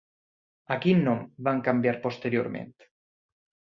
A 0.75 0.77
quin 0.85 1.03
nom 1.09 1.21
van 1.49 1.61
canviar 1.67 1.95
posteriorment? 2.07 2.77